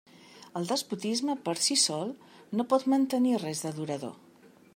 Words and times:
El 0.59 0.63
despotisme, 0.69 1.35
per 1.49 1.55
si 1.67 1.77
sol, 1.83 2.15
no 2.61 2.67
pot 2.73 2.89
mantenir 2.95 3.37
res 3.45 3.63
de 3.69 3.79
durador. 3.79 4.19